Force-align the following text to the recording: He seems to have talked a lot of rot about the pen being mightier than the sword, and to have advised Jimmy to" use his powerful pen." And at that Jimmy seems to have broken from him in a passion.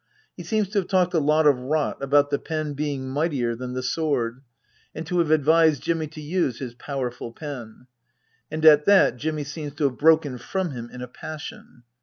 He 0.35 0.41
seems 0.41 0.67
to 0.69 0.79
have 0.79 0.87
talked 0.87 1.13
a 1.13 1.19
lot 1.19 1.45
of 1.45 1.59
rot 1.59 2.01
about 2.01 2.31
the 2.31 2.39
pen 2.39 2.73
being 2.73 3.07
mightier 3.07 3.55
than 3.55 3.73
the 3.73 3.83
sword, 3.83 4.41
and 4.95 5.05
to 5.05 5.19
have 5.19 5.29
advised 5.29 5.83
Jimmy 5.83 6.07
to" 6.07 6.21
use 6.39 6.57
his 6.57 6.73
powerful 6.73 7.31
pen." 7.31 7.85
And 8.49 8.65
at 8.65 8.85
that 8.85 9.17
Jimmy 9.17 9.43
seems 9.43 9.75
to 9.75 9.83
have 9.83 9.99
broken 9.99 10.39
from 10.39 10.71
him 10.71 10.89
in 10.91 11.03
a 11.03 11.07
passion. 11.07 11.83